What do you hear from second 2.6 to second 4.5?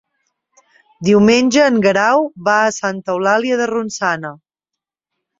a Santa Eulàlia de Ronçana.